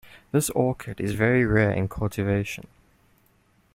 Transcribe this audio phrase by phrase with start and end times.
[0.31, 2.65] This orchid is very rare in cultivation.